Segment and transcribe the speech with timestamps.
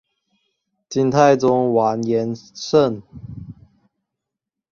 [0.89, 3.03] 金太宗完颜晟。